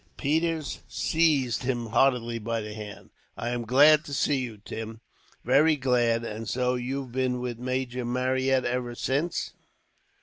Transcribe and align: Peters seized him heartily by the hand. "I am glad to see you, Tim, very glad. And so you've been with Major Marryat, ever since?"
Peters 0.17 0.81
seized 0.87 1.61
him 1.61 1.85
heartily 1.85 2.39
by 2.39 2.59
the 2.59 2.73
hand. 2.73 3.11
"I 3.37 3.49
am 3.49 3.65
glad 3.65 4.03
to 4.05 4.15
see 4.15 4.37
you, 4.37 4.57
Tim, 4.57 4.99
very 5.45 5.75
glad. 5.75 6.23
And 6.23 6.49
so 6.49 6.73
you've 6.73 7.11
been 7.11 7.39
with 7.39 7.59
Major 7.59 8.03
Marryat, 8.03 8.65
ever 8.65 8.95
since?" 8.95 9.53